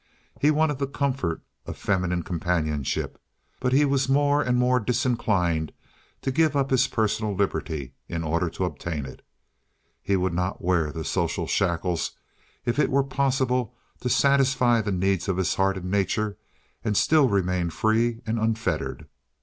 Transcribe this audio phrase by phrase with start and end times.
[0.39, 3.21] He wanted the comfort of feminine companionship,
[3.59, 5.71] but he was more and more disinclined
[6.23, 9.23] to give up his personal liberty in order to obtain it.
[10.01, 12.13] He would not wear the social shackles
[12.65, 16.35] if it were possible to satisfy the needs of his heart and nature
[16.83, 19.05] and still remain free and unfettered.